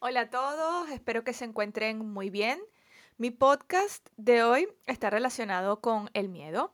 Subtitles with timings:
[0.00, 2.60] Hola a todos, espero que se encuentren muy bien.
[3.16, 6.72] Mi podcast de hoy está relacionado con el miedo.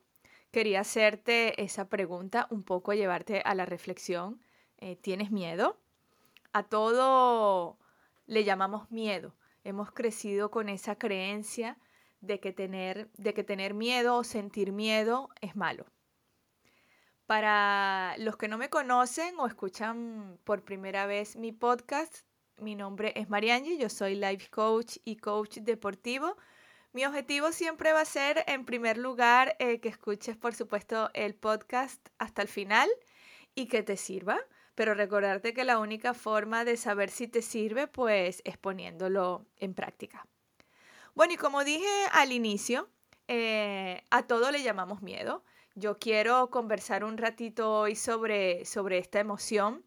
[0.51, 4.43] Quería hacerte esa pregunta, un poco llevarte a la reflexión.
[4.77, 5.79] Eh, ¿Tienes miedo?
[6.53, 7.79] A todo
[8.27, 9.35] le llamamos miedo.
[9.65, 11.79] Hemos crecido con esa creencia
[12.21, 15.87] de que tener, de que tener miedo o sentir miedo es malo.
[17.25, 22.27] Para los que no me conocen o escuchan por primera vez mi podcast,
[22.59, 26.37] mi nombre es Mariangi, yo soy life coach y coach deportivo.
[26.93, 31.35] Mi objetivo siempre va a ser, en primer lugar, eh, que escuches, por supuesto, el
[31.35, 32.89] podcast hasta el final
[33.55, 34.39] y que te sirva.
[34.75, 39.75] Pero recordarte que la única forma de saber si te sirve, pues, es poniéndolo en
[39.75, 40.27] práctica.
[41.15, 42.89] Bueno, y como dije al inicio,
[43.29, 45.45] eh, a todo le llamamos miedo.
[45.75, 49.85] Yo quiero conversar un ratito hoy sobre, sobre esta emoción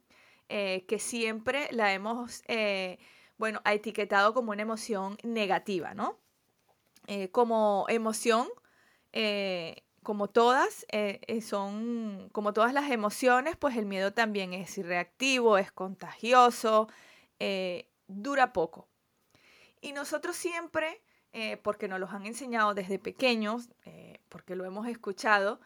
[0.49, 2.99] eh, que siempre la hemos, eh,
[3.65, 6.17] etiquetado como una emoción negativa, ¿no?
[7.07, 8.47] Eh, como emoción,
[10.03, 10.85] como todas,
[11.41, 16.87] son, como todas las emociones, pues el miedo también es irreactivo, es contagioso,
[18.07, 18.87] dura poco.
[19.81, 21.01] Y nosotros siempre,
[21.63, 23.69] porque nos los han enseñado desde pequeños,
[24.29, 25.59] porque lo hemos escuchado,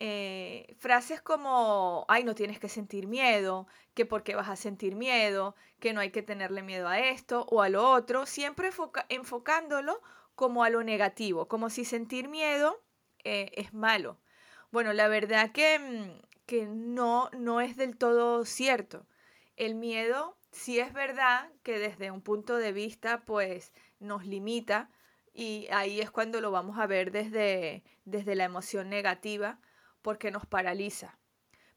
[0.00, 4.94] eh, frases como, ay, no tienes que sentir miedo, que por qué vas a sentir
[4.94, 8.70] miedo, que no hay que tenerle miedo a esto o a lo otro, siempre
[9.08, 10.00] enfocándolo
[10.34, 12.82] como a lo negativo, como si sentir miedo
[13.24, 14.18] eh, es malo.
[14.70, 19.06] Bueno, la verdad que, mm, que no, no es del todo cierto.
[19.56, 24.90] El miedo sí es verdad que desde un punto de vista pues nos limita
[25.34, 29.58] y ahí es cuando lo vamos a ver desde, desde la emoción negativa
[30.02, 31.18] porque nos paraliza.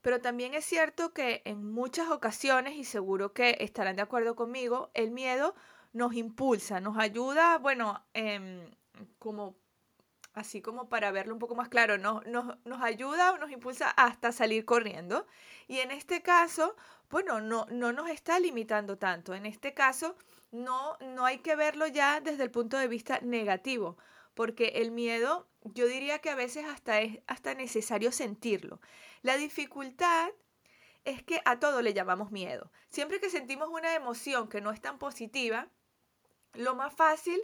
[0.01, 4.91] Pero también es cierto que en muchas ocasiones, y seguro que estarán de acuerdo conmigo,
[4.93, 5.55] el miedo
[5.93, 8.69] nos impulsa, nos ayuda, bueno, em,
[9.17, 9.55] como
[10.35, 14.31] así como para verlo un poco más claro, nos, nos, ayuda o nos impulsa hasta
[14.31, 15.25] salir corriendo.
[15.67, 16.75] Y en este caso,
[17.09, 19.33] bueno, no, no nos está limitando tanto.
[19.33, 20.15] En este caso,
[20.51, 23.97] no, no hay que verlo ya desde el punto de vista negativo,
[24.35, 28.79] porque el miedo yo diría que a veces hasta es hasta necesario sentirlo.
[29.23, 30.29] La dificultad
[31.05, 32.71] es que a todo le llamamos miedo.
[32.89, 35.69] Siempre que sentimos una emoción que no es tan positiva,
[36.53, 37.41] lo más fácil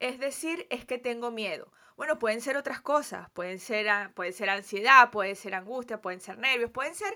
[0.00, 1.72] es decir es que tengo miedo.
[1.96, 6.38] Bueno, pueden ser otras cosas, pueden ser, puede ser ansiedad, puede ser angustia, pueden ser
[6.38, 7.14] nervios, pueden ser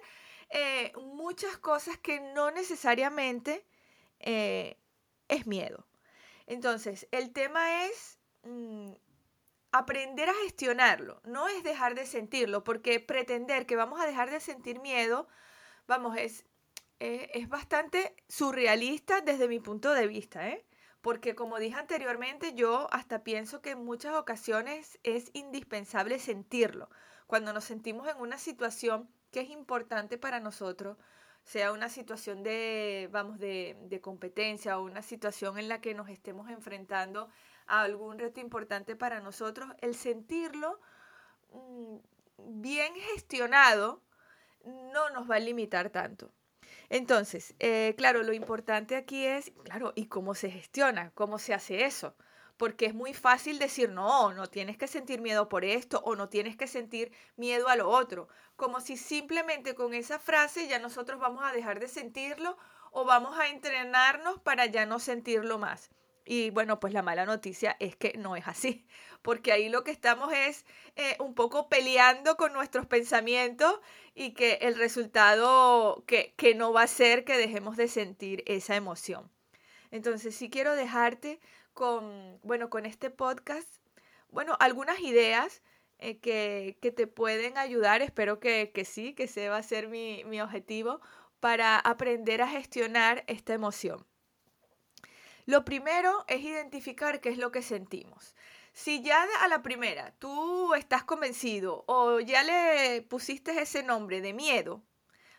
[0.51, 3.65] eh, muchas cosas que no necesariamente
[4.21, 4.77] eh,
[5.29, 5.87] es miedo.
[6.47, 8.93] Entonces, el tema es mm,
[9.75, 14.39] aprender a gestionarlo, no es dejar de sentirlo, porque pretender que vamos a dejar de
[14.39, 15.27] sentir miedo,
[15.89, 16.47] vamos, es,
[17.01, 20.65] eh, es bastante surrealista desde mi punto de vista, ¿eh?
[21.01, 26.89] Porque como dije anteriormente, yo hasta pienso que en muchas ocasiones es indispensable sentirlo.
[27.27, 30.99] Cuando nos sentimos en una situación que es importante para nosotros,
[31.43, 36.09] sea una situación de, vamos, de, de competencia o una situación en la que nos
[36.09, 37.29] estemos enfrentando
[37.67, 40.81] algún reto importante para nosotros, el sentirlo
[41.53, 41.97] mm,
[42.39, 44.03] bien gestionado
[44.65, 46.31] no nos va a limitar tanto.
[46.91, 51.11] Entonces, eh, claro, lo importante aquí es, claro, ¿y cómo se gestiona?
[51.15, 52.15] ¿Cómo se hace eso?
[52.57, 56.29] Porque es muy fácil decir, no, no tienes que sentir miedo por esto o no
[56.29, 58.29] tienes que sentir miedo a lo otro.
[58.57, 62.57] Como si simplemente con esa frase ya nosotros vamos a dejar de sentirlo
[62.93, 65.91] o vamos a entrenarnos para ya no sentirlo más.
[66.25, 68.87] Y bueno, pues la mala noticia es que no es así,
[69.23, 70.65] porque ahí lo que estamos es
[70.97, 73.79] eh, un poco peleando con nuestros pensamientos
[74.15, 79.31] y que el resultado que, no va a ser que dejemos de sentir esa emoción.
[79.91, 81.41] Entonces sí quiero dejarte
[81.75, 83.69] con, bueno, con este podcast,
[84.29, 85.63] bueno, algunas ideas
[85.99, 89.89] eh, que, que, te pueden ayudar, espero que, que, sí, que ese va a ser
[89.89, 91.01] mi, mi objetivo
[91.41, 94.07] para aprender a gestionar esta emoción.
[95.47, 98.35] Lo primero es identificar qué es lo que sentimos.
[98.73, 104.33] Si ya a la primera tú estás convencido o ya le pusiste ese nombre de
[104.33, 104.83] miedo,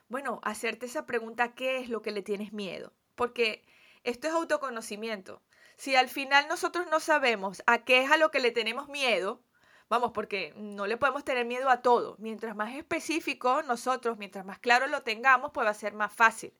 [0.07, 2.93] bueno, hacerte esa pregunta, ¿qué es lo que le tienes miedo?
[3.15, 3.65] Porque
[4.03, 5.41] esto es autoconocimiento.
[5.75, 9.41] Si al final nosotros no sabemos a qué es a lo que le tenemos miedo,
[9.89, 12.15] vamos, porque no le podemos tener miedo a todo.
[12.19, 16.53] Mientras más específico nosotros, mientras más claro lo tengamos, pues va a ser más fácil.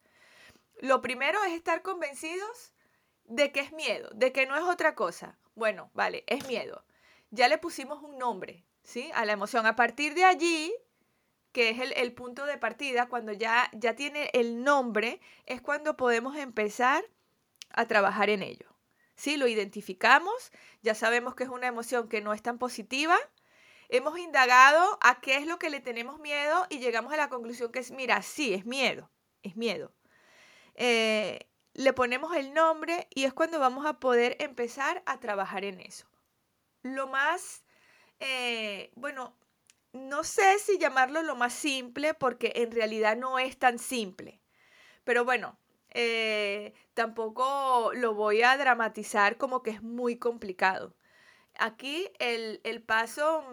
[0.81, 2.74] Lo primero es estar convencidos
[3.25, 5.38] de que es miedo, de que no es otra cosa.
[5.56, 6.86] Bueno, vale, es miedo.
[7.31, 9.12] Ya le pusimos un nombre, ¿sí?
[9.13, 9.66] A la emoción.
[9.66, 10.74] A partir de allí,
[11.51, 16.36] que es el, punto de partida, cuando ya, ya tiene el nombre, es cuando podemos
[16.36, 17.04] empezar
[17.69, 18.75] a trabajar en ello.
[19.16, 20.51] Si lo identificamos,
[20.81, 23.18] ya sabemos que es una emoción que no es tan positiva,
[23.88, 27.72] hemos indagado a qué es lo que le tenemos miedo y llegamos a la conclusión
[27.72, 29.10] que es, mira, sí, es miedo,
[29.42, 29.94] es miedo.
[30.75, 35.81] Eh, le ponemos el nombre y es cuando vamos a poder empezar a trabajar en
[35.81, 36.07] eso.
[36.83, 37.66] Lo más,
[38.22, 39.36] eh, bueno,
[39.92, 44.39] no sé si llamarlo lo más simple porque en realidad no es tan simple.
[45.04, 45.57] Pero bueno,
[45.89, 50.95] eh, tampoco lo voy a dramatizar como que es muy complicado.
[51.60, 53.44] Aquí el, paso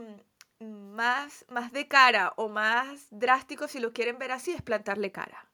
[0.61, 5.11] mm, más, más de cara o más drástico, si lo quieren ver así, es plantarle
[5.11, 5.52] cara.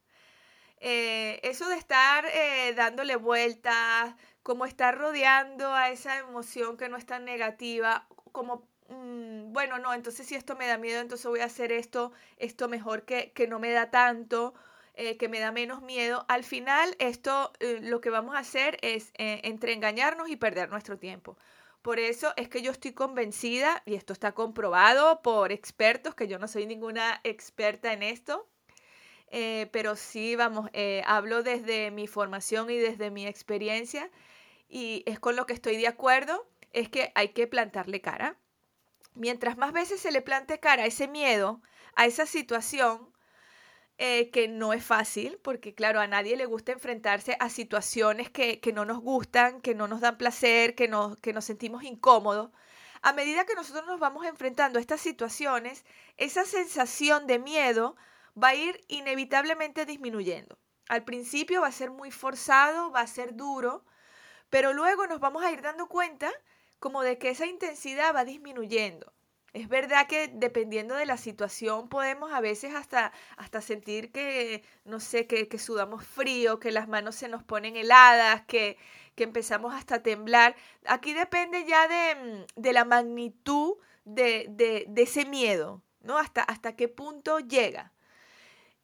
[0.80, 6.96] Eh, eso de estar eh, dándole vueltas, como estar rodeando a esa emoción que no
[6.96, 11.40] es tan negativa, como, mm, bueno, no, entonces si esto me da miedo, entonces voy
[11.40, 14.54] a hacer esto, esto mejor que, que no me da tanto,
[14.94, 17.52] eh, que me da menos miedo, al final esto
[17.82, 21.36] lo que vamos a hacer es entre engañarnos y perder nuestro tiempo.
[21.82, 26.38] Por eso es que yo estoy convencida, y esto está comprobado por expertos, que yo
[26.38, 28.48] no soy ninguna experta en esto,
[29.30, 30.70] pero sí, vamos,
[31.04, 34.10] hablo desde mi formación y desde mi experiencia,
[34.68, 38.36] y es con lo que estoy de acuerdo, es que hay que plantarle cara.
[39.14, 41.60] Mientras más veces se le plante cara a ese miedo,
[41.94, 43.12] a esa situación,
[44.00, 48.60] eh, que no es fácil, porque claro, a nadie le gusta enfrentarse a situaciones que,
[48.72, 52.52] no nos gustan, que no nos dan placer, que nos, que nos sentimos incómodos.
[53.02, 55.84] A medida que nosotros nos vamos enfrentando a estas situaciones,
[56.16, 57.96] esa sensación de miedo
[58.42, 60.58] va a ir inevitablemente disminuyendo.
[60.88, 63.84] Al principio va a ser muy forzado, va a ser duro,
[64.50, 66.32] pero luego nos vamos a ir dando cuenta
[66.78, 69.12] como de que esa intensidad va disminuyendo.
[69.52, 75.00] Es verdad que dependiendo de la situación podemos a veces hasta, hasta sentir que, no
[75.00, 78.76] sé, que, sudamos frío, que las manos se nos ponen heladas, que,
[79.14, 80.54] que empezamos hasta a temblar.
[80.86, 86.18] Aquí depende ya de, mm, de la magnitud de, de, de, ese miedo, ¿no?
[86.18, 87.92] Hasta, hasta qué punto llega.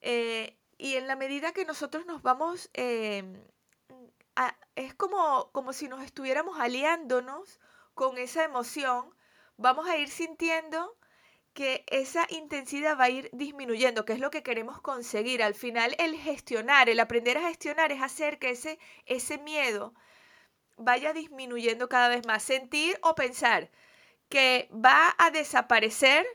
[0.06, 3.42] Eh, y en la medida que nosotros nos vamos, em,
[4.76, 7.58] es como, como si nos estuviéramos aliándonos
[7.94, 9.14] con esa emoción
[9.56, 10.96] vamos a ir sintiendo
[11.54, 15.42] que esa intensidad va a ir disminuyendo, que es lo que queremos conseguir.
[15.42, 19.94] Al final, el gestionar, el aprender a gestionar es hacer que ese, ese miedo
[20.76, 22.42] vaya disminuyendo cada vez más.
[22.42, 23.70] Sentir o pensar
[24.28, 26.26] que va a desaparecer,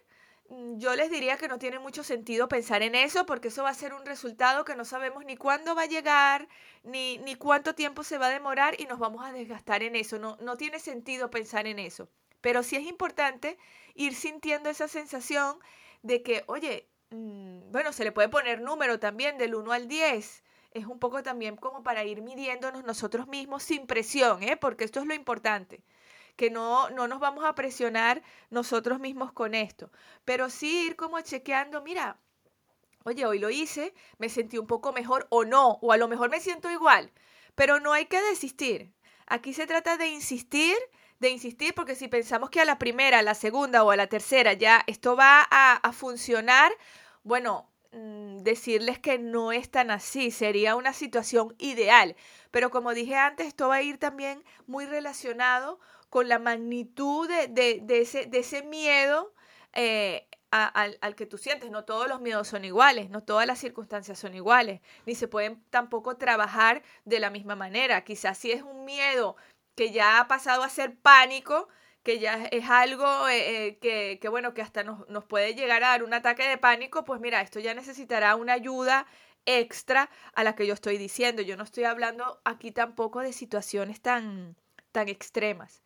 [0.78, 3.74] yo les diría que no tiene mucho sentido pensar en eso, porque eso va a
[3.74, 6.48] ser un resultado que no sabemos ni cuándo va a llegar,
[6.84, 10.18] ni, ni cuánto tiempo se va a demorar y nos vamos a desgastar en eso.
[10.18, 12.10] No, no tiene sentido pensar en eso.
[12.42, 13.58] Pero sí es importante
[13.94, 15.60] ir sintiendo esa sensación
[16.02, 20.44] de que, oye, mm, bueno, se le puede poner número también del 1 al 10.
[20.72, 24.58] Es un poco también como para ir midiéndonos nosotros mismos sin presión, ¿eh?
[24.58, 25.84] porque esto es lo importante
[26.40, 29.92] que no, no nos vamos a presionar nosotros mismos con esto,
[30.24, 32.18] pero sí ir como chequeando, mira,
[33.04, 36.30] oye, hoy lo hice, me sentí un poco mejor o no, o a lo mejor
[36.30, 37.12] me siento igual,
[37.56, 38.94] pero no hay que desistir.
[39.28, 40.78] Aquí se trata de insistir
[41.20, 44.08] de insistir porque si pensamos que a la primera, a la segunda o a la
[44.08, 46.72] tercera ya esto va a, funcionar,
[47.24, 52.16] bueno, mm, decirles que no es tan así, sería una situación ideal.
[52.52, 57.84] Pero como dije antes, esto va a ir también muy relacionado con la magnitud de,
[57.90, 59.34] ese, de ese, miedo
[59.74, 61.72] eh, al, al, que tú sientes.
[61.72, 65.64] No todos los miedos son iguales, no todas las circunstancias son iguales, ni se pueden
[65.70, 68.04] tampoco trabajar de la misma manera.
[68.04, 69.36] Quizás si es un miedo
[69.76, 71.68] que ya ha pasado a ser pánico,
[72.04, 75.90] que ya es algo eh, eh, que, bueno, que hasta nos, nos puede llegar a
[75.90, 79.06] dar un ataque de pánico, pues mira, esto ya necesitará una ayuda
[79.46, 81.42] extra a la que yo estoy diciendo.
[81.42, 84.56] Yo no estoy hablando aquí tampoco de situaciones tan,
[84.92, 85.82] tan extremas.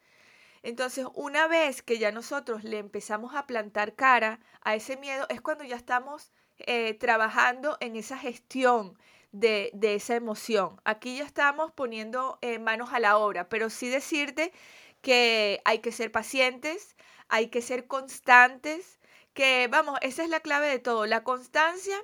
[0.64, 5.42] Entonces, una vez que ya nosotros le empezamos a plantar cara a ese miedo, es
[5.42, 8.98] cuando ya estamos eh, trabajando en esa gestión
[9.34, 10.80] de, esa emoción.
[10.86, 14.54] Aquí ya estamos poniendo eh, manos a la obra, pero sí decirte
[15.02, 16.96] que hay que ser pacientes,
[17.28, 19.02] hay que ser constantes,
[19.34, 21.06] que vamos, esa es la clave de todo.
[21.08, 21.98] La constancia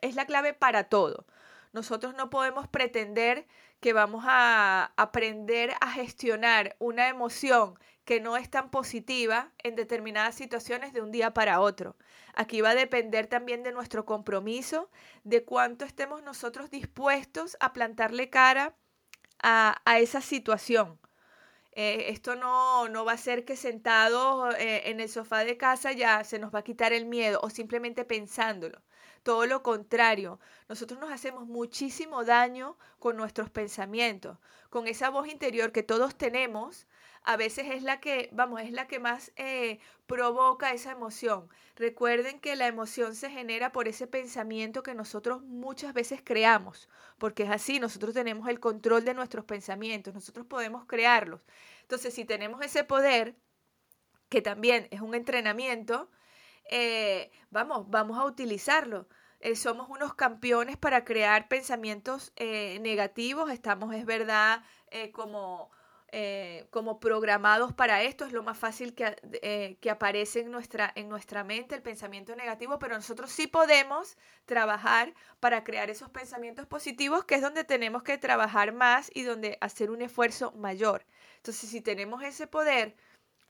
[0.00, 1.26] es la clave para todo.
[1.72, 3.46] Nosotros no podemos pretender
[3.80, 10.36] que vamos a aprender a gestionar una emoción que no es tan positiva en determinadas
[10.36, 11.96] situaciones de un día para otro.
[12.34, 14.88] Aquí va a depender también de nuestro compromiso,
[15.24, 18.76] de cuánto estemos nosotros dispuestos a plantarle cara
[19.42, 21.00] a, esa situación.
[21.72, 25.90] Eh, esto no, no, va a ser que sentado eh, en el sofá de casa
[25.90, 28.80] ya se nos va a quitar el miedo o simplemente pensándolo.
[29.24, 34.38] Todo lo contrario, nosotros nos hacemos muchísimo daño con nuestros pensamientos,
[34.70, 36.86] con esa voz interior que todos tenemos,
[37.26, 41.48] a veces es la que, vamos, es la que más eh, provoca esa emoción.
[41.74, 47.42] Recuerden que la emoción se genera por ese pensamiento que nosotros muchas veces creamos, porque
[47.42, 51.40] es así, nosotros tenemos el control de nuestros pensamientos, nosotros podemos crearlos.
[51.82, 53.34] Entonces, si tenemos ese poder,
[54.28, 56.08] que también es un entrenamiento,
[56.70, 59.08] eh, vamos, vamos a utilizarlo.
[59.40, 64.62] Eh, somos unos campeones para crear pensamientos negativos, estamos, es verdad,
[65.12, 65.70] como
[66.12, 70.92] eh, como programados para esto, es lo más fácil que, eh, que aparece en nuestra,
[70.94, 76.66] en nuestra mente, el pensamiento negativo, pero nosotros sí podemos trabajar para crear esos pensamientos
[76.66, 81.04] positivos, que es donde tenemos que trabajar más y donde hacer un esfuerzo mayor.
[81.38, 82.96] Entonces, si tenemos ese poder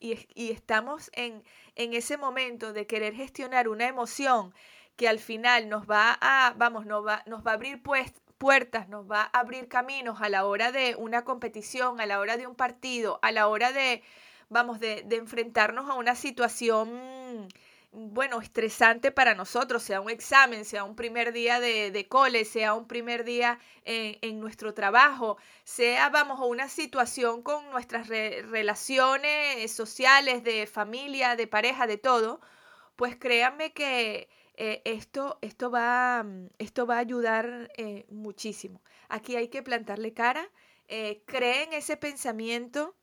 [0.00, 1.42] y, y estamos en,
[1.74, 4.54] en ese momento de querer gestionar una emoción
[4.96, 8.88] que al final nos va a, vamos, nos va, nos va a abrir pues, puertas,
[8.88, 12.46] nos va a abrir caminos a la hora de una competición, a la hora de
[12.46, 14.02] un partido, a la hora de,
[14.48, 17.48] vamos, de, enfrentarnos a una situación,
[17.92, 22.74] bueno, estresante para nosotros, sea un examen, sea un primer día de, de cole, sea
[22.74, 30.66] un primer día en, nuestro trabajo, sea, vamos, una situación con nuestras relaciones sociales, de
[30.66, 32.40] familia, de pareja, de todo,
[32.96, 38.82] pues créanme que eh, esto, esto, va, mm, esto va a ayudar eh, muchísimo.
[39.08, 40.48] Aquí hay que plantarle cara,
[40.88, 42.96] eh, creen ese pensamiento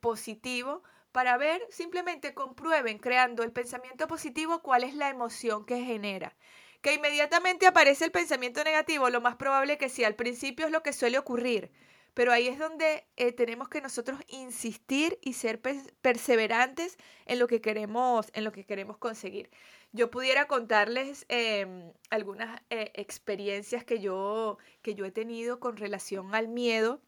[0.00, 6.34] positivo para ver, simplemente comprueben creando el pensamiento positivo cuál es la emoción que genera.
[6.80, 10.82] Que inmediatamente aparece el pensamiento negativo, lo más probable que sí, al principio es lo
[10.82, 11.70] que suele ocurrir,
[12.16, 13.04] pero ahí es donde
[13.36, 15.60] tenemos que nosotros insistir y ser
[16.00, 16.96] perseverantes
[17.26, 19.50] en lo que queremos, en lo que queremos conseguir
[19.96, 26.34] yo pudiera contarles em, algunas eh, experiencias que yo, que yo he tenido con relación
[26.34, 27.00] al miedo.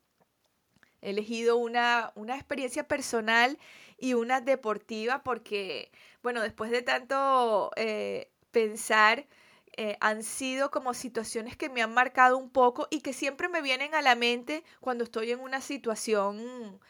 [1.03, 3.59] He elegido una, una experiencia personal
[3.99, 9.27] y una deportiva porque, bueno, después de tanto eh, pensar,
[9.79, 13.63] eh, han sido como situaciones que me han marcado un poco y que siempre me
[13.63, 16.81] vienen a la mente cuando estoy en una situación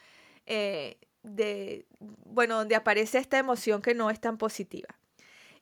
[1.23, 1.85] de,
[2.25, 4.89] bueno, donde aparece esta emoción que no es tan positiva.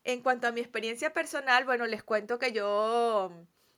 [0.04, 3.30] En cuanto a mi experiencia personal, bueno, les cuento que yo,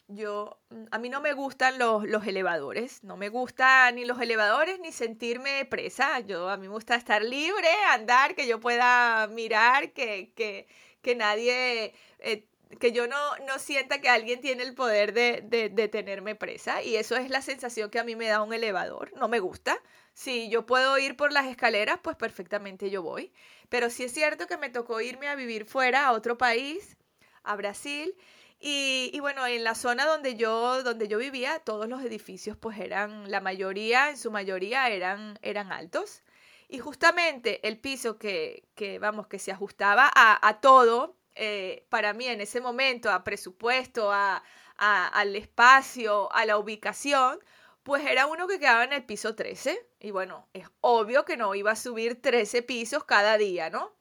[0.06, 0.58] yo,
[0.90, 4.92] a mí no me gustan los, los elevadores, no me gustan ni los elevadores ni
[4.92, 6.20] sentirme presa.
[6.20, 10.68] Yo, a mí me gusta estar libre, andar, que yo pueda mirar, que, que,
[11.02, 11.94] que nadie...
[12.20, 12.46] Eh,
[12.78, 16.96] que yo no, no sienta que alguien tiene el poder de, de, tenerme presa y
[16.96, 19.82] eso es la sensación que a mí me da un elevador, no me gusta.
[20.12, 23.32] Si yo puedo ir por las escaleras, pues perfectamente yo voy.
[23.68, 26.96] Pero sí es cierto que me tocó irme a vivir fuera, a otro país,
[27.42, 28.14] a Brasil.
[28.60, 32.78] Y, y, bueno, en la zona donde yo, donde yo vivía, todos los edificios, pues
[32.78, 36.22] eran, la mayoría, en su mayoría, eran, eran altos.
[36.68, 42.12] Y justamente el piso que, que vamos, que se ajustaba a, a todo, eh, para
[42.12, 44.42] mí en ese momento, a presupuesto, a,
[44.76, 47.38] a, al espacio, a la ubicación,
[47.82, 49.86] pues era uno que quedaba en el piso 13.
[50.00, 53.92] Y bueno, es obvio que no iba a subir 13 pisos cada día, ¿no?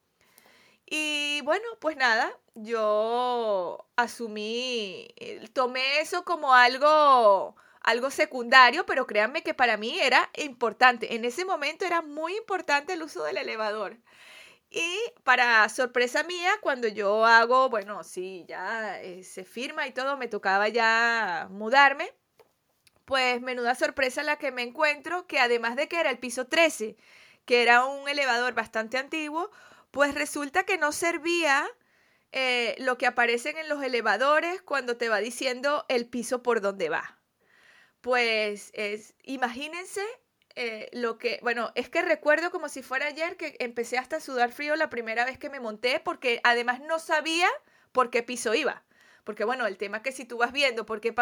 [0.86, 9.42] Y bueno, pues nada, yo asumí, eh, tomé eso como algo, algo secundario, pero créanme
[9.42, 11.14] que para mí era importante.
[11.14, 13.98] En ese momento era muy importante el uso del elevador.
[14.70, 20.16] Y para sorpresa mía, cuando yo hago, bueno, sí, ya eh, se firma y todo,
[20.16, 22.12] me tocaba ya mudarme
[23.10, 26.96] pues menuda sorpresa la que me encuentro, que además de que era el piso 13,
[27.44, 29.50] que era un elevador bastante antiguo,
[29.90, 31.68] pues resulta que no servía
[32.30, 36.88] eh, lo que aparecen en los elevadores cuando te va diciendo el piso por donde
[36.88, 37.18] va.
[38.00, 40.06] Pues es, imagínense
[40.62, 44.20] eh, lo que, bueno, es que recuerdo como si fuera ayer que empecé hasta a
[44.20, 47.48] sudar frío la primera vez que me monté porque además no sabía
[47.92, 48.84] por qué piso iba.
[49.24, 51.14] Porque bueno, el tema es que si tú vas viendo por qué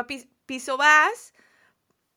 [0.46, 1.34] piso vas,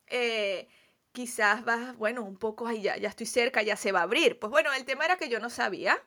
[0.07, 0.67] eh,
[1.11, 4.39] quizás vas, bueno, un poco, ahí ya, ya estoy cerca, ya se va a abrir.
[4.39, 6.01] Pues bueno, el tema era que yo no sabía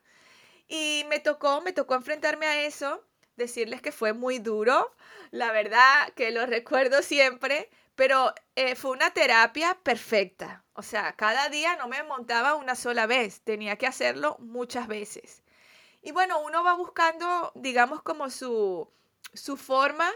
[0.69, 3.05] y me tocó, me tocó enfrentarme a eso,
[3.37, 4.93] decirles que fue muy duro,
[5.31, 10.64] la verdad que lo recuerdo siempre, pero eh, fue una terapia perfecta.
[10.75, 15.43] O sea, cada día no me montaba una sola vez, tenía que hacerlo muchas veces.
[16.03, 18.89] Y bueno, uno va buscando, digamos, como su,
[19.33, 20.11] su forma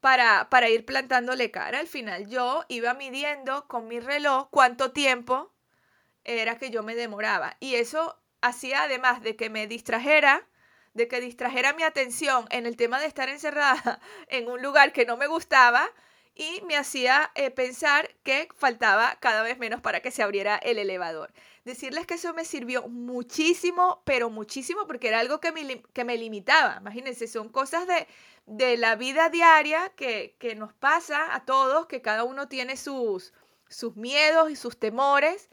[0.00, 1.78] para, para ir plantándole cara.
[1.78, 5.52] Al final yo iba midiendo con mi reloj cuánto tiempo
[6.24, 7.56] era que yo me demoraba.
[7.60, 10.46] Y eso hacía, además de que me distrajera
[10.94, 15.06] de que distrajera mi atención en el tema de estar encerrada en un lugar que
[15.06, 15.88] no me gustaba
[16.40, 20.78] y me hacía eh, pensar que faltaba cada vez menos para que se abriera el
[20.78, 21.34] elevador.
[21.66, 26.16] Decirles que eso me sirvió muchísimo, pero muchísimo, porque era algo que me, que me
[26.16, 26.78] limitaba.
[26.80, 28.06] Imagínense, son cosas de,
[28.46, 33.34] de la vida diaria que, que, nos pasa a todos, que cada uno tiene sus,
[33.68, 35.50] sus miedos y sus temores.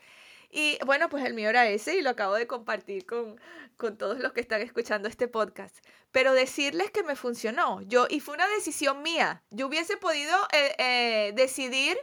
[0.50, 3.40] Y bueno, pues el mío era ese y lo acabo de compartir con,
[3.76, 5.78] con todos los que están escuchando este podcast.
[6.12, 7.82] Pero decirles que me funcionó.
[7.82, 9.44] Yo, y fue una decisión mía.
[9.50, 11.98] Yo hubiese podido eh, eh, decidir,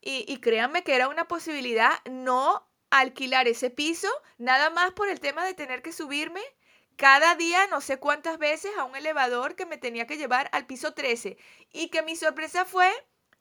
[0.00, 5.20] y, y créanme que era una posibilidad, no alquilar ese piso, nada más por el
[5.20, 6.40] tema de tener que subirme
[6.96, 10.66] cada día no sé cuántas veces a un elevador que me tenía que llevar al
[10.66, 11.36] piso 13
[11.72, 12.88] y que mi sorpresa fue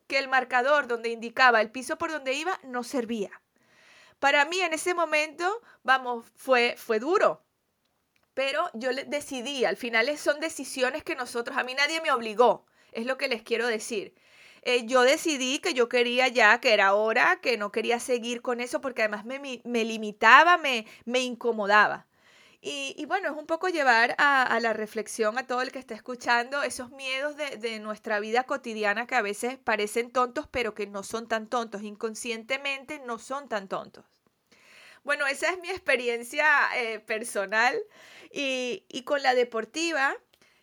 [0.07, 3.42] que el marcador donde indicaba el piso por donde iba no servía.
[4.23, 7.43] Para mí en ese momento, vamos, fue, fue duro,
[8.33, 13.05] pero yo decidí, al final son decisiones que nosotros, a mí nadie me obligó, es
[13.05, 14.15] lo que les quiero decir.
[14.61, 18.61] Eh, yo decidí que yo quería ya, que era hora, que no quería seguir con
[18.61, 22.07] eso porque además me, me limitaba, me, me incomodaba.
[22.65, 26.63] Y, bueno, es un poco llevar a, la reflexión a todo el que está escuchando
[26.63, 31.03] esos miedos de, de, nuestra vida cotidiana que a veces parecen tontos, pero que no
[31.03, 34.05] son tan tontos, inconscientemente no son tan tontos.
[35.03, 37.77] Bueno, esa es mi experiencia eh, personal
[38.31, 40.15] y, y, con la deportiva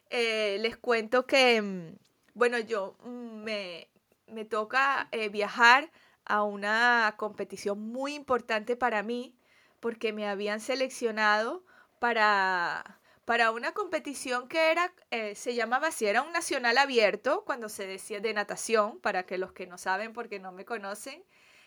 [0.09, 1.97] eh, les cuento que, mm,
[2.33, 3.89] bueno, yo mm, me,
[4.27, 5.93] me toca eh, viajar
[6.25, 9.37] a una competición muy importante para mí
[9.81, 11.63] porque me habían seleccionado
[12.01, 17.69] para, para una competición que era, eh, se llamaba así, era un nacional abierto, cuando
[17.69, 21.23] se decía de natación, para que los que no saben porque no me conocen,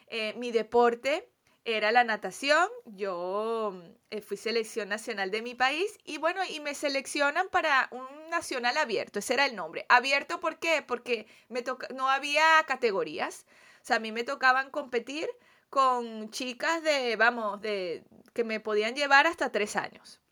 [0.07, 1.29] eh, mi deporte
[1.65, 3.73] era la natación, yo
[4.09, 8.75] eh, fui selección nacional de mi país y bueno, y me seleccionan para un nacional
[8.77, 9.85] abierto, ese era el nombre.
[9.87, 10.83] Abierto, ¿por qué?
[10.85, 11.63] Porque me
[11.95, 13.45] no había categorías,
[13.81, 15.29] o sea, a mí me tocaban competir
[15.69, 20.22] con chicas de, vamos, de que me podían llevar hasta tres años.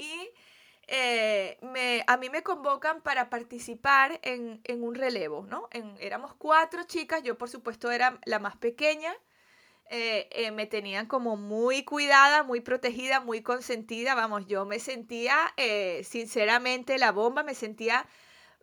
[0.00, 0.30] Y
[0.88, 5.68] eh, me, a mí me convocan para participar en, en un relevo, ¿no?
[5.72, 9.14] En, éramos cuatro chicas, yo por supuesto era la más pequeña
[9.92, 14.14] eh, eh, me tenían como muy cuidada, muy protegida, muy consentida.
[14.14, 18.06] Vamos, yo me sentía, eh, sinceramente, la bomba, me sentía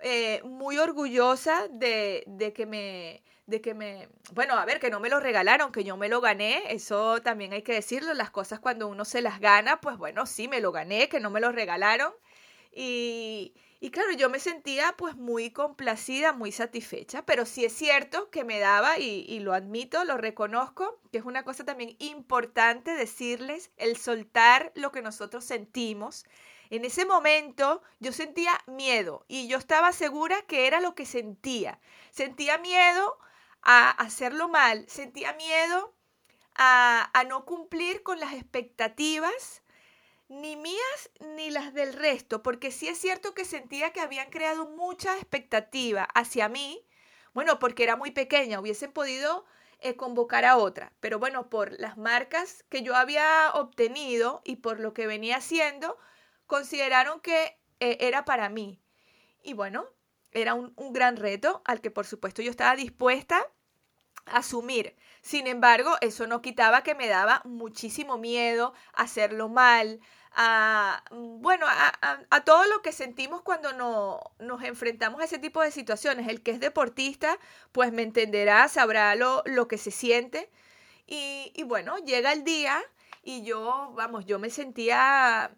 [0.02, 5.00] eh, muy orgullosa de, de, que me, de que me, bueno, a ver, que no
[5.00, 8.60] me lo regalaron, que yo me lo gané, eso también hay que decirlo, las cosas
[8.60, 11.52] cuando uno se las gana, pues bueno, sí, me lo gané, que no me lo
[11.52, 12.14] regalaron.
[12.72, 18.30] Y, y claro, yo me sentía pues muy complacida, muy satisfecha, pero sí es cierto
[18.30, 22.92] que me daba, y, y, lo admito, lo reconozco, que es una cosa también importante
[22.92, 26.26] decirles, el soltar lo que nosotros sentimos.
[26.70, 31.80] En ese momento yo sentía miedo y yo estaba segura que era lo que sentía.
[32.12, 33.18] Sentía miedo
[33.62, 35.94] a hacerlo mal, sentía miedo
[36.56, 39.64] a, a no cumplir con las expectativas
[40.30, 44.68] ni mías ni las del resto, porque sí es cierto que sentía que habían creado
[44.68, 46.86] mucha expectativa hacia mí,
[47.34, 49.46] bueno, porque era muy pequeña, hubiesen podido
[49.80, 54.80] eh, convocar a otra, pero bueno, por las marcas que yo había obtenido y por
[54.80, 55.98] lo que venía haciendo,
[56.48, 58.80] consideraron que eh, era para mí.
[59.44, 59.86] Y bueno,
[60.32, 63.46] era un, gran reto al que por supuesto yo estaba dispuesta
[64.26, 64.96] a asumir.
[65.22, 70.00] Sin embargo, eso no quitaba que me daba muchísimo miedo hacerlo mal,
[70.40, 71.94] a, mm, bueno, a,
[72.30, 76.28] a, todo lo que sentimos cuando no, nos enfrentamos a ese tipo de situaciones.
[76.28, 77.38] El que es deportista,
[77.72, 80.52] pues me entenderá, sabrá lo, lo que se siente.
[81.08, 82.84] Y, y bueno, llega el día
[83.24, 85.52] y yo, vamos, yo me sentía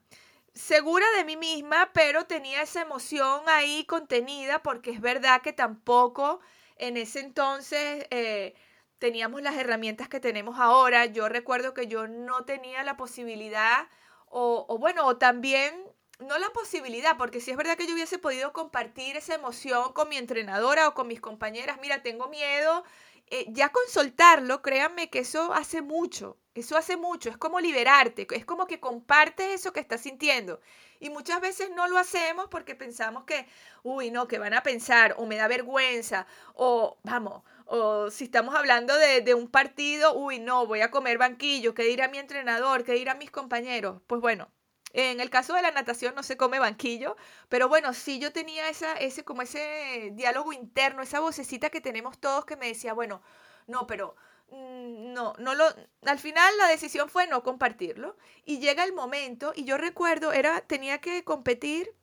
[0.60, 6.42] segura de mí misma, pero tenía esa emoción ahí contenida porque es verdad que tampoco
[6.76, 8.54] en ese entonces eh,
[9.00, 11.06] teníamos las herramientas que tenemos ahora.
[11.06, 13.88] Yo recuerdo que yo no tenía la posibilidad
[14.28, 15.74] o, o bueno, o también
[16.20, 20.10] no la posibilidad, porque si es verdad que yo hubiese podido compartir esa emoción con
[20.10, 22.84] mi entrenadora o con mis compañeras, mira, tengo miedo,
[23.32, 28.28] eh, ya con soltarlo, créanme que eso hace mucho, eso hace mucho, es como liberarte,
[28.32, 30.60] es como que compartes eso que estás sintiendo.
[31.00, 33.48] Y muchas veces no lo hacemos porque pensamos que,
[33.84, 38.56] uy, no, que van a pensar, o me da vergüenza, o vamos, o si estamos
[38.56, 42.84] hablando de, de, un partido, uy, no, voy a comer banquillo, ¿qué dirá mi entrenador?
[42.84, 44.02] ¿Qué dirán mis compañeros?
[44.08, 44.50] Pues bueno,
[44.94, 47.16] en el caso de la natación no se come banquillo,
[47.50, 52.18] pero bueno, sí yo tenía esa, ese, como ese diálogo interno, esa vocecita que tenemos
[52.20, 53.22] todos que me decía, bueno,
[53.68, 54.16] no, pero
[54.52, 55.66] mm, no, no lo,
[56.06, 58.18] al final la decisión fue no compartirlo.
[58.46, 61.94] Y llega el momento, y yo recuerdo, era, tenía que competir,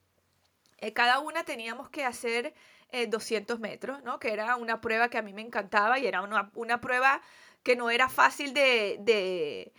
[0.79, 2.55] eh, cada una teníamos que hacer
[3.09, 4.19] 200 metros, ¿no?
[4.19, 7.21] Que era una prueba que a mí me encantaba y era una, una prueba
[7.63, 9.73] que no era fácil de, de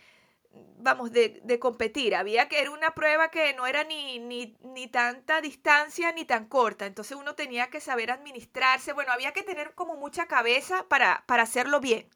[0.78, 2.14] vamos, de, de, competir.
[2.14, 6.46] Había que, era una prueba que no era ni, ni, ni, tanta distancia ni tan
[6.46, 6.86] corta.
[6.86, 8.92] Entonces uno tenía que saber administrarse.
[8.92, 12.08] Bueno, había que tener como mucha cabeza para, para hacerlo bien.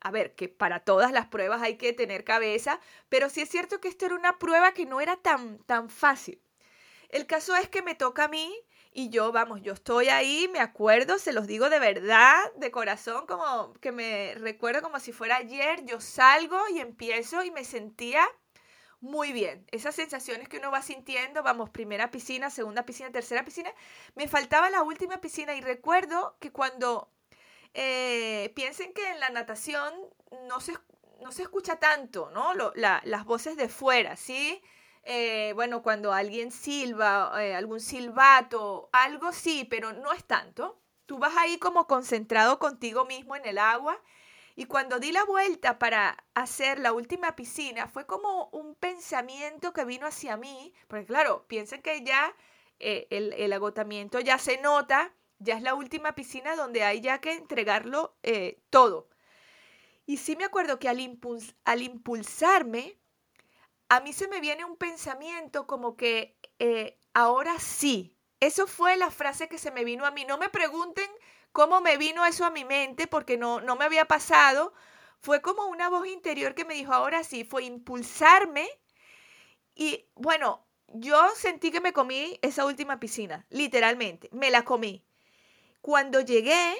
[0.00, 3.80] A ver, que para todas las pruebas hay que tener cabeza, pero sí es cierto
[3.80, 6.42] que esto era una prueba que no era tan, tan fácil.
[7.08, 8.54] El caso es que me toca a mí
[8.96, 13.26] y yo, vamos, yo estoy ahí, me acuerdo, se los digo de verdad, de corazón,
[13.26, 18.24] como que me recuerdo como si fuera ayer, yo salgo y empiezo y me sentía
[19.00, 19.66] muy bien.
[19.72, 23.72] Esas sensaciones que uno va sintiendo, vamos, primera piscina, segunda piscina, tercera piscina,
[24.14, 27.10] me faltaba la última piscina y recuerdo que cuando
[27.74, 29.92] eh, piensen que en la natación
[30.46, 30.72] no se,
[31.20, 32.52] no se escucha tanto, ¿no?
[32.74, 34.62] las voces de fuera, ¿sí?
[35.06, 40.80] Eh, bueno, cuando alguien silba, eh, algún silbato, algo sí, pero no es tanto.
[41.06, 44.00] Tú vas ahí como concentrado contigo mismo en el agua.
[44.56, 49.84] Y cuando di la vuelta para hacer la última piscina, fue como un pensamiento que
[49.84, 52.34] vino hacia mí, porque claro, piensen que ya
[52.78, 57.32] eh, el, agotamiento ya se nota, ya es la última piscina donde hay ya que
[57.32, 58.16] entregarlo
[58.70, 59.08] todo.
[60.06, 60.98] Y sí me acuerdo que al,
[61.64, 62.98] al impulsarme,
[63.88, 68.16] a mí se me viene un pensamiento como que eh, ahora sí.
[68.40, 70.24] Eso fue la frase que se me vino a mí.
[70.24, 71.08] No me pregunten
[71.52, 74.74] cómo me vino eso a mi mente porque no, no me había pasado.
[75.20, 77.44] Fue como una voz interior que me dijo ahora sí.
[77.44, 78.68] Fue impulsarme.
[79.74, 84.28] Y bueno, yo sentí que me comí esa última piscina, literalmente.
[84.32, 85.04] Me la comí.
[85.80, 86.74] Cuando llegué,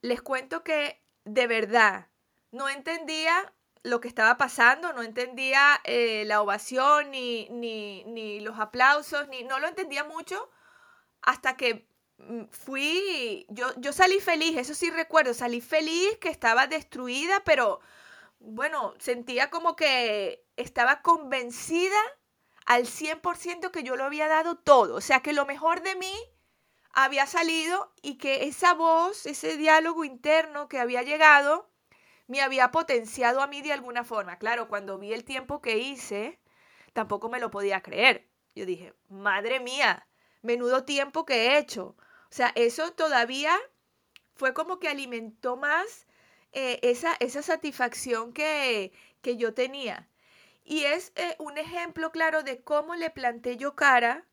[0.00, 2.08] les cuento que de verdad
[2.52, 3.52] no entendía
[3.86, 9.44] lo que estaba pasando, no entendía eh, la ovación ni, ni, ni, los aplausos, ni,
[9.44, 10.50] no lo entendía mucho
[11.22, 16.66] hasta que mm, fui, yo, yo salí feliz, eso sí recuerdo, salí feliz que estaba
[16.66, 17.80] destruida, pero
[18.40, 21.98] bueno, sentía como que estaba convencida
[22.66, 26.14] al 100% que yo lo había dado todo, o sea que lo mejor de mí
[26.92, 31.70] había salido y que esa voz, ese diálogo interno que había llegado,
[32.26, 34.38] me había potenciado a mí de alguna forma.
[34.38, 36.38] Claro, cuando vi el tiempo que hice,
[36.92, 38.28] tampoco me lo podía creer.
[38.54, 40.06] Yo dije, madre mía,
[40.42, 41.96] menudo tiempo que he hecho.
[42.30, 43.56] O sea, eso todavía
[44.34, 46.06] fue como que alimentó más
[46.52, 50.08] eh, esa, esa satisfacción que, que, yo tenía.
[50.64, 54.26] Y es eh, un ejemplo claro de cómo le planté yo cara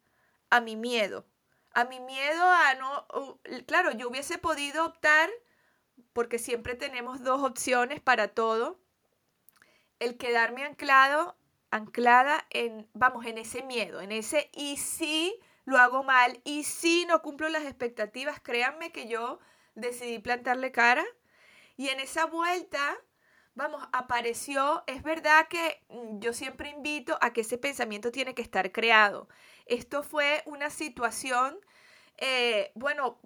[0.50, 1.26] a mi miedo.
[1.74, 3.40] A mi miedo a no...
[3.66, 5.30] claro, yo hubiese podido optar
[6.14, 8.80] porque siempre tenemos dos opciones para todo.
[10.00, 11.36] El quedarme anclado,
[11.72, 17.06] anclada en, vamos, en ese miedo, en ese y si lo hago mal y si
[17.06, 19.40] no cumplo las expectativas, créanme que yo
[19.76, 21.04] decidí plantarle cara
[21.78, 22.98] y en esa vuelta,
[23.56, 28.42] vamos, apareció, es verdad que mm, yo siempre invito a que ese pensamiento tiene que
[28.42, 29.28] estar creado.
[29.66, 31.58] Esto fue una situación,
[32.18, 33.20] eh, bueno,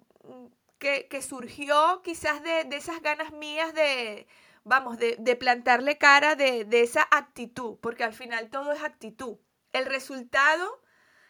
[0.78, 4.26] que, surgió quizás de, esas ganas mías de,
[4.64, 9.36] vamos, de, plantarle cara de, de, esa actitud, porque al final todo es actitud.
[9.72, 10.82] El resultado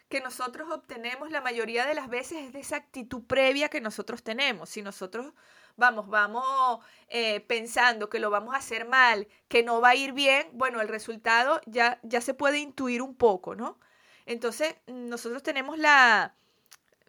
[0.09, 4.23] que nosotros obtenemos la mayoría de las veces es de esa actitud previa que nosotros
[4.23, 4.69] tenemos.
[4.69, 5.33] Si nosotros
[5.77, 10.13] vamos, vamos eh, pensando que lo vamos a hacer mal, que no va a ir
[10.13, 13.79] bien, bueno, el resultado ya, ya se puede intuir un poco, ¿no?
[14.25, 16.35] Entonces, nosotros tenemos la,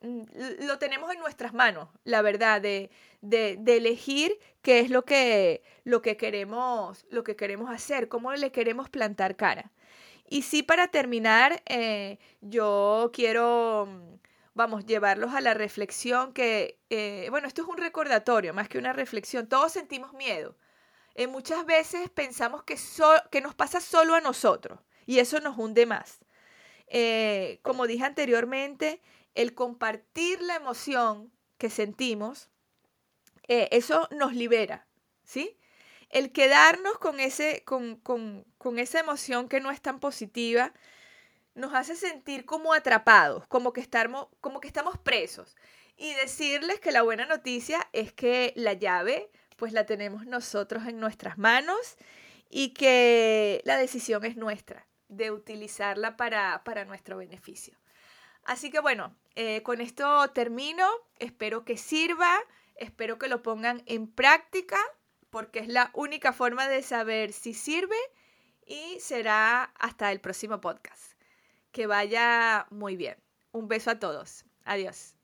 [0.02, 2.90] lo tenemos en nuestras manos, la verdad, de,
[3.22, 8.88] elegir qué es lo que, lo, que queremos, lo que queremos hacer, cómo le queremos
[8.88, 9.70] plantar cara.
[10.28, 14.14] Y sí, para terminar, eh, yo quiero, mm,
[14.54, 18.92] vamos, llevarlos a la reflexión que, eh, bueno, esto es un recordatorio, más que una
[18.92, 20.56] reflexión, todos sentimos miedo.
[21.16, 22.76] Eh, muchas veces pensamos que,
[23.30, 26.20] que nos pasa solo a nosotros y eso nos hunde más.
[27.62, 29.00] como dije anteriormente,
[29.34, 32.48] el compartir la emoción que sentimos,
[33.48, 34.86] eh, eso nos libera,
[35.24, 35.56] ¿sí?
[36.08, 40.72] El quedarnos con, ese, con, con, esa emoción que no es tan positiva
[41.54, 45.56] nos hace sentir como atrapados, como que, estamos, como que estamos presos.
[45.96, 50.98] Y decirles que la buena noticia es que la llave pues la tenemos nosotros en
[50.98, 51.96] nuestras manos
[52.48, 57.79] y que la decisión es nuestra de utilizarla para, para nuestro beneficio.
[58.50, 60.84] Así que bueno, eh, con esto termino.
[61.20, 62.36] Espero que sirva,
[62.74, 64.76] espero que lo pongan en práctica
[65.30, 67.94] porque es la única forma de saber si sirve
[68.66, 71.12] y será hasta el próximo podcast.
[71.70, 73.18] Que vaya muy bien.
[73.52, 74.44] Un beso a todos.
[74.64, 75.19] Adiós.